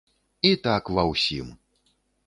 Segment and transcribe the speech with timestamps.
[0.51, 1.55] І так ва ўсім!